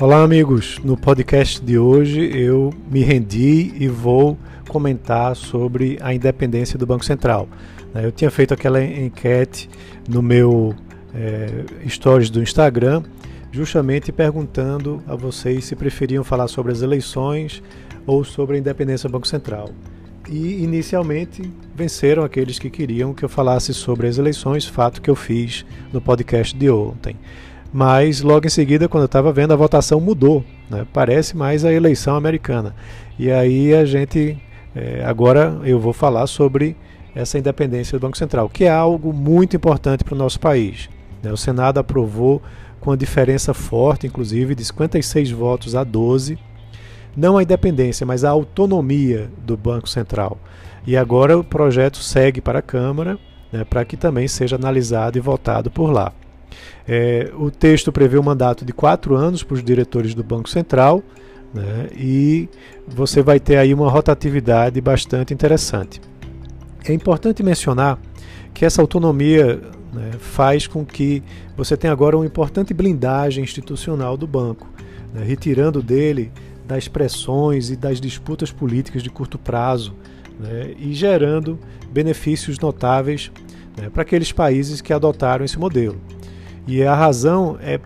Olá, 0.00 0.22
amigos. 0.22 0.78
No 0.82 0.96
podcast 0.96 1.62
de 1.62 1.78
hoje 1.78 2.22
eu 2.34 2.72
me 2.90 3.02
rendi 3.02 3.74
e 3.78 3.86
vou 3.86 4.38
comentar 4.66 5.36
sobre 5.36 5.98
a 6.00 6.14
independência 6.14 6.78
do 6.78 6.86
Banco 6.86 7.04
Central. 7.04 7.46
Né, 7.92 8.06
eu 8.06 8.10
tinha 8.10 8.30
feito 8.30 8.54
aquela 8.54 8.82
enquete 8.82 9.68
no 10.08 10.22
meu 10.22 10.74
é, 11.14 11.66
stories 11.86 12.30
do 12.30 12.42
Instagram, 12.42 13.02
justamente 13.52 14.10
perguntando 14.10 15.02
a 15.06 15.14
vocês 15.14 15.66
se 15.66 15.76
preferiam 15.76 16.24
falar 16.24 16.48
sobre 16.48 16.72
as 16.72 16.80
eleições 16.80 17.62
ou 18.06 18.24
sobre 18.24 18.56
a 18.56 18.58
independência 18.58 19.06
do 19.06 19.12
Banco 19.12 19.28
Central. 19.28 19.68
E 20.30 20.64
inicialmente 20.64 21.42
venceram 21.74 22.24
aqueles 22.24 22.58
que 22.58 22.70
queriam 22.70 23.12
que 23.12 23.22
eu 23.22 23.28
falasse 23.28 23.74
sobre 23.74 24.06
as 24.06 24.16
eleições, 24.16 24.64
fato 24.64 25.02
que 25.02 25.10
eu 25.10 25.14
fiz 25.14 25.66
no 25.92 26.00
podcast 26.00 26.56
de 26.56 26.70
ontem 26.70 27.18
mas 27.72 28.20
logo 28.20 28.46
em 28.46 28.50
seguida, 28.50 28.88
quando 28.88 29.02
eu 29.02 29.06
estava 29.06 29.32
vendo, 29.32 29.52
a 29.52 29.56
votação 29.56 30.00
mudou. 30.00 30.44
Né? 30.68 30.86
Parece 30.92 31.36
mais 31.36 31.64
a 31.64 31.72
eleição 31.72 32.16
americana. 32.16 32.74
E 33.18 33.30
aí 33.30 33.74
a 33.74 33.84
gente, 33.84 34.38
é, 34.74 35.04
agora 35.04 35.60
eu 35.64 35.78
vou 35.78 35.92
falar 35.92 36.26
sobre 36.26 36.76
essa 37.14 37.38
independência 37.38 37.98
do 37.98 38.02
Banco 38.02 38.16
Central, 38.16 38.48
que 38.48 38.64
é 38.64 38.70
algo 38.70 39.12
muito 39.12 39.56
importante 39.56 40.04
para 40.04 40.14
o 40.14 40.18
nosso 40.18 40.40
país. 40.40 40.88
Né? 41.22 41.32
O 41.32 41.36
Senado 41.36 41.78
aprovou 41.78 42.42
com 42.80 42.90
a 42.92 42.96
diferença 42.96 43.52
forte, 43.52 44.06
inclusive, 44.06 44.54
de 44.54 44.64
56 44.64 45.30
votos 45.30 45.74
a 45.74 45.84
12, 45.84 46.38
não 47.16 47.36
a 47.36 47.42
independência, 47.42 48.06
mas 48.06 48.24
a 48.24 48.30
autonomia 48.30 49.30
do 49.44 49.56
Banco 49.56 49.88
Central. 49.88 50.38
E 50.86 50.96
agora 50.96 51.36
o 51.36 51.44
projeto 51.44 51.98
segue 51.98 52.40
para 52.40 52.60
a 52.60 52.62
Câmara, 52.62 53.18
né, 53.52 53.64
para 53.64 53.84
que 53.84 53.96
também 53.96 54.26
seja 54.26 54.56
analisado 54.56 55.18
e 55.18 55.20
votado 55.20 55.70
por 55.70 55.90
lá. 55.90 56.12
É, 56.86 57.30
o 57.36 57.50
texto 57.50 57.92
prevê 57.92 58.18
um 58.18 58.22
mandato 58.22 58.64
de 58.64 58.72
quatro 58.72 59.14
anos 59.14 59.42
para 59.42 59.54
os 59.54 59.62
diretores 59.62 60.14
do 60.14 60.24
Banco 60.24 60.48
Central 60.48 61.02
né, 61.52 61.88
e 61.96 62.48
você 62.86 63.22
vai 63.22 63.40
ter 63.40 63.56
aí 63.56 63.74
uma 63.74 63.90
rotatividade 63.90 64.80
bastante 64.80 65.34
interessante. 65.34 66.00
É 66.84 66.92
importante 66.92 67.42
mencionar 67.42 67.98
que 68.54 68.64
essa 68.64 68.80
autonomia 68.80 69.60
né, 69.92 70.12
faz 70.18 70.66
com 70.66 70.84
que 70.84 71.22
você 71.56 71.76
tenha 71.76 71.92
agora 71.92 72.16
uma 72.16 72.26
importante 72.26 72.72
blindagem 72.72 73.44
institucional 73.44 74.16
do 74.16 74.26
banco, 74.26 74.68
né, 75.12 75.24
retirando 75.24 75.82
dele 75.82 76.32
das 76.66 76.86
pressões 76.86 77.70
e 77.70 77.76
das 77.76 78.00
disputas 78.00 78.52
políticas 78.52 79.02
de 79.02 79.10
curto 79.10 79.38
prazo 79.38 79.94
né, 80.38 80.72
e 80.78 80.92
gerando 80.94 81.58
benefícios 81.90 82.58
notáveis 82.58 83.30
né, 83.76 83.90
para 83.90 84.02
aqueles 84.02 84.30
países 84.30 84.80
que 84.80 84.92
adotaram 84.92 85.44
esse 85.44 85.58
modelo. 85.58 86.00
E 86.70 86.84
a 86.84 86.94
razão 86.94 87.58
é 87.60 87.80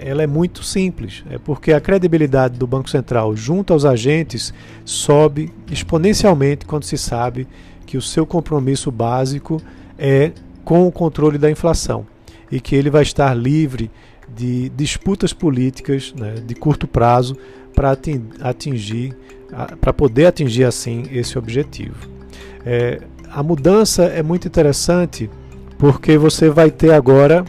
ela 0.00 0.22
é 0.22 0.26
muito 0.26 0.62
simples, 0.62 1.24
é 1.30 1.38
porque 1.38 1.72
a 1.72 1.80
credibilidade 1.80 2.58
do 2.58 2.66
Banco 2.66 2.90
Central 2.90 3.34
junto 3.34 3.72
aos 3.72 3.84
agentes 3.86 4.52
sobe 4.84 5.50
exponencialmente 5.70 6.66
quando 6.66 6.84
se 6.84 6.96
sabe 6.98 7.46
que 7.86 7.96
o 7.96 8.02
seu 8.02 8.26
compromisso 8.26 8.90
básico 8.90 9.60
é 9.98 10.32
com 10.64 10.86
o 10.86 10.92
controle 10.92 11.38
da 11.38 11.50
inflação 11.50 12.06
e 12.50 12.60
que 12.60 12.74
ele 12.74 12.90
vai 12.90 13.02
estar 13.02 13.34
livre 13.34 13.90
de 14.34 14.68
disputas 14.70 15.32
políticas 15.32 16.14
né, 16.14 16.34
de 16.34 16.54
curto 16.54 16.86
prazo 16.86 17.36
para 17.74 17.96
atingir, 18.40 19.16
para 19.80 19.92
poder 19.92 20.26
atingir 20.26 20.64
assim 20.64 21.04
esse 21.10 21.38
objetivo. 21.38 22.08
É, 22.64 23.00
a 23.30 23.42
mudança 23.42 24.04
é 24.04 24.22
muito 24.22 24.48
interessante 24.48 25.30
porque 25.78 26.18
você 26.18 26.50
vai 26.50 26.70
ter 26.70 26.92
agora 26.92 27.44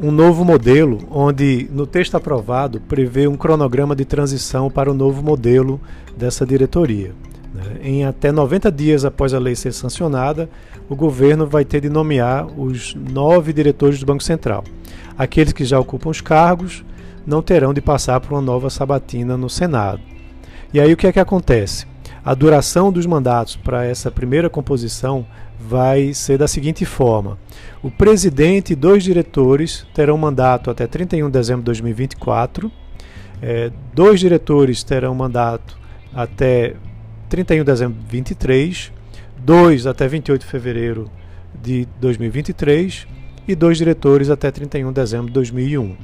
um 0.00 0.10
novo 0.10 0.44
modelo, 0.44 0.98
onde 1.10 1.68
no 1.72 1.86
texto 1.86 2.16
aprovado 2.16 2.80
prevê 2.80 3.26
um 3.26 3.36
cronograma 3.36 3.96
de 3.96 4.04
transição 4.04 4.70
para 4.70 4.90
o 4.90 4.94
novo 4.94 5.22
modelo 5.22 5.80
dessa 6.16 6.44
diretoria. 6.44 7.12
Né? 7.54 7.78
Em 7.82 8.04
até 8.04 8.30
90 8.30 8.70
dias 8.70 9.04
após 9.04 9.32
a 9.32 9.38
lei 9.38 9.54
ser 9.54 9.72
sancionada, 9.72 10.48
o 10.88 10.94
governo 10.94 11.46
vai 11.46 11.64
ter 11.64 11.80
de 11.80 11.88
nomear 11.88 12.46
os 12.58 12.94
nove 12.94 13.52
diretores 13.52 13.98
do 13.98 14.06
Banco 14.06 14.22
Central. 14.22 14.64
Aqueles 15.16 15.52
que 15.52 15.64
já 15.64 15.80
ocupam 15.80 16.10
os 16.10 16.20
cargos 16.20 16.84
não 17.26 17.42
terão 17.42 17.72
de 17.72 17.80
passar 17.80 18.20
por 18.20 18.32
uma 18.32 18.42
nova 18.42 18.68
sabatina 18.68 19.36
no 19.36 19.48
Senado. 19.48 20.00
E 20.72 20.78
aí 20.80 20.92
o 20.92 20.96
que 20.96 21.06
é 21.06 21.12
que 21.12 21.20
acontece? 21.20 21.86
A 22.26 22.34
duração 22.34 22.90
dos 22.90 23.06
mandatos 23.06 23.54
para 23.54 23.84
essa 23.84 24.10
primeira 24.10 24.50
composição 24.50 25.24
vai 25.60 26.12
ser 26.12 26.36
da 26.36 26.48
seguinte 26.48 26.84
forma: 26.84 27.38
o 27.80 27.88
presidente 27.88 28.72
e 28.72 28.76
dois 28.76 29.04
diretores 29.04 29.86
terão 29.94 30.18
mandato 30.18 30.68
até 30.68 30.88
31 30.88 31.26
de 31.26 31.32
dezembro 31.32 31.60
de 31.62 31.66
2024, 31.66 32.72
é, 33.40 33.70
dois 33.94 34.18
diretores 34.18 34.82
terão 34.82 35.14
mandato 35.14 35.78
até 36.12 36.74
31 37.28 37.58
de 37.58 37.64
dezembro 37.64 37.94
de 37.94 38.00
2023, 38.00 38.92
dois 39.38 39.86
até 39.86 40.08
28 40.08 40.40
de 40.40 40.46
fevereiro 40.48 41.08
de 41.62 41.86
2023 42.00 43.06
e 43.46 43.54
dois 43.54 43.78
diretores 43.78 44.30
até 44.30 44.50
31 44.50 44.88
de 44.88 44.94
dezembro 44.94 45.26
de 45.26 45.32
2001. 45.32 45.96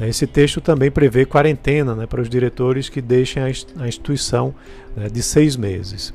Esse 0.00 0.26
texto 0.26 0.60
também 0.60 0.90
prevê 0.90 1.24
quarentena 1.24 1.94
né, 1.94 2.06
para 2.06 2.20
os 2.20 2.28
diretores 2.28 2.88
que 2.88 3.00
deixem 3.00 3.42
a 3.42 3.88
instituição 3.88 4.54
né, 4.94 5.08
de 5.08 5.22
seis 5.22 5.56
meses. 5.56 6.12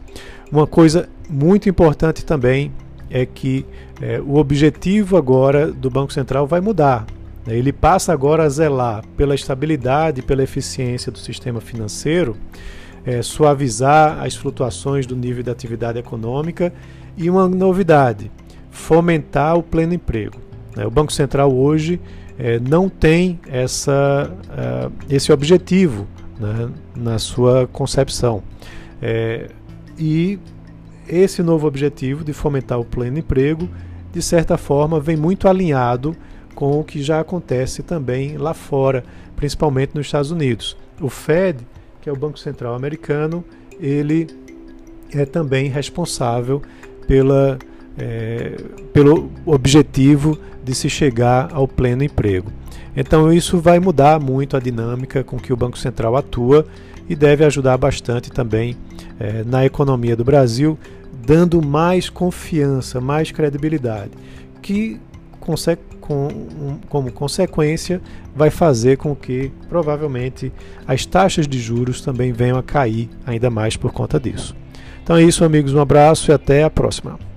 Uma 0.52 0.68
coisa 0.68 1.10
muito 1.28 1.68
importante 1.68 2.24
também 2.24 2.72
é 3.10 3.26
que 3.26 3.66
é, 4.00 4.22
o 4.22 4.36
objetivo 4.36 5.18
agora 5.18 5.72
do 5.72 5.90
Banco 5.90 6.14
Central 6.14 6.46
vai 6.46 6.62
mudar. 6.62 7.08
Né? 7.46 7.58
Ele 7.58 7.74
passa 7.74 8.14
agora 8.14 8.44
a 8.44 8.50
zelar 8.50 9.04
pela 9.18 9.34
estabilidade, 9.34 10.22
pela 10.22 10.44
eficiência 10.44 11.12
do 11.12 11.18
sistema 11.18 11.60
financeiro, 11.60 12.38
é, 13.04 13.22
suavizar 13.24 14.22
as 14.24 14.36
flutuações 14.36 15.08
do 15.08 15.16
nível 15.16 15.42
de 15.42 15.50
atividade 15.50 15.98
econômica 15.98 16.72
e 17.18 17.30
uma 17.30 17.48
novidade, 17.48 18.32
fomentar 18.70 19.58
o 19.58 19.64
pleno 19.64 19.94
emprego. 19.94 20.51
Né? 20.76 20.86
O 20.86 20.92
Banco 20.92 21.12
Central 21.12 21.54
hoje 21.54 22.00
é, 22.38 22.60
não 22.60 22.90
tem 22.90 23.40
essa, 23.48 24.32
uh, 24.50 24.92
esse 25.10 25.32
objetivo 25.32 26.08
né, 26.40 26.70
na 26.96 27.20
sua 27.20 27.68
concepção. 27.68 28.42
É, 29.02 29.50
e 29.98 30.40
esse 31.08 31.44
novo 31.44 31.68
objetivo 31.68 32.24
de 32.24 32.34
fomentar 32.34 32.80
o 32.80 32.86
pleno 32.86 33.20
emprego, 33.20 33.70
de 34.12 34.22
certa 34.22 34.58
forma, 34.58 35.00
vem 35.00 35.16
muito 35.16 35.48
alinhado 35.48 36.16
com 36.56 36.80
o 36.80 36.84
que 36.84 37.02
já 37.02 37.20
acontece 37.20 37.84
também 37.84 38.38
lá 38.38 38.54
fora, 38.54 39.04
principalmente 39.36 39.96
nos 39.96 40.08
Estados 40.08 40.32
Unidos. 40.32 40.78
O 41.00 41.10
Fed, 41.10 41.60
que 42.02 42.10
é 42.10 42.12
o 42.12 42.16
Banco 42.16 42.40
Central 42.40 42.76
americano, 42.76 43.44
ele 43.80 44.28
é 45.14 45.26
também 45.26 45.70
responsável 45.70 46.62
pela, 47.08 47.58
é, 47.98 48.56
pelo 48.94 49.32
objetivo 49.46 50.38
de 50.64 50.76
se 50.76 50.90
chegar 50.90 51.50
ao 51.54 51.68
pleno 51.68 52.04
emprego. 52.04 52.52
Então 52.96 53.32
isso 53.32 53.60
vai 53.60 53.80
mudar 53.80 54.20
muito 54.20 54.58
a 54.58 54.60
dinâmica 54.60 55.24
com 55.24 55.38
que 55.38 55.54
o 55.54 55.58
Banco 55.58 55.78
Central 55.78 56.16
atua 56.16 56.66
e 57.08 57.16
deve 57.16 57.44
ajudar 57.46 57.78
bastante 57.78 58.32
também 58.32 58.76
é, 59.20 59.44
na 59.44 59.66
economia 59.66 60.16
do 60.16 60.24
Brasil, 60.24 60.78
dando 61.26 61.62
mais 61.62 62.10
confiança, 62.10 63.00
mais 63.00 63.32
credibilidade, 63.32 64.12
que 64.62 65.00
com, 66.02 66.28
como 66.90 67.12
consequência 67.12 68.02
vai 68.36 68.50
fazer 68.50 68.98
com 68.98 69.16
que 69.16 69.52
provavelmente 69.70 70.52
as 70.88 71.06
taxas 71.06 71.48
de 71.48 71.60
juros 71.60 72.02
também 72.02 72.32
venham 72.32 72.58
a 72.58 72.64
cair 72.64 73.10
ainda 73.26 73.50
mais 73.50 73.78
por 73.78 73.92
conta 73.92 74.20
disso. 74.20 74.56
Então 75.04 75.16
é 75.16 75.24
isso, 75.24 75.44
amigos. 75.44 75.74
Um 75.74 75.80
abraço 75.80 76.32
e 76.32 76.34
até 76.34 76.64
a 76.64 76.70
próxima. 76.70 77.31